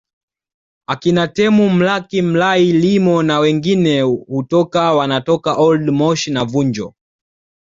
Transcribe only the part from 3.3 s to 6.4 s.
wengine hutoka wanatoka Old Moshi